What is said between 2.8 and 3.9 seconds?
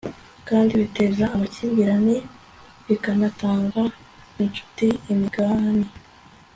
bikanatanya